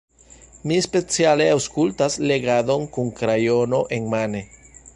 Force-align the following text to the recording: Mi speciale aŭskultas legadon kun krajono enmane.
Mi 0.69 0.77
speciale 0.85 1.45
aŭskultas 1.57 2.17
legadon 2.31 2.89
kun 2.97 3.13
krajono 3.21 3.83
enmane. 3.99 4.43